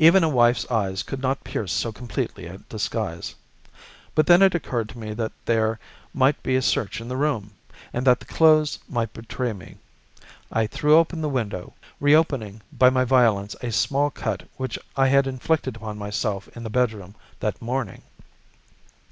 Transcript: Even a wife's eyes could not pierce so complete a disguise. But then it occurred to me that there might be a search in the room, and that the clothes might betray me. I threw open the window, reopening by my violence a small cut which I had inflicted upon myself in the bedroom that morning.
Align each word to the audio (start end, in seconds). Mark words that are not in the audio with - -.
Even 0.00 0.24
a 0.24 0.28
wife's 0.28 0.68
eyes 0.72 1.04
could 1.04 1.22
not 1.22 1.44
pierce 1.44 1.70
so 1.70 1.92
complete 1.92 2.36
a 2.36 2.58
disguise. 2.68 3.36
But 4.16 4.26
then 4.26 4.42
it 4.42 4.56
occurred 4.56 4.88
to 4.88 4.98
me 4.98 5.14
that 5.14 5.30
there 5.44 5.78
might 6.12 6.42
be 6.42 6.56
a 6.56 6.62
search 6.62 7.00
in 7.00 7.06
the 7.06 7.16
room, 7.16 7.52
and 7.92 8.04
that 8.04 8.18
the 8.18 8.26
clothes 8.26 8.80
might 8.88 9.12
betray 9.12 9.52
me. 9.52 9.76
I 10.50 10.66
threw 10.66 10.96
open 10.96 11.20
the 11.20 11.28
window, 11.28 11.74
reopening 12.00 12.60
by 12.72 12.90
my 12.90 13.04
violence 13.04 13.54
a 13.62 13.70
small 13.70 14.10
cut 14.10 14.48
which 14.56 14.76
I 14.96 15.06
had 15.06 15.28
inflicted 15.28 15.76
upon 15.76 15.96
myself 15.96 16.48
in 16.56 16.64
the 16.64 16.68
bedroom 16.68 17.14
that 17.38 17.62
morning. 17.62 18.02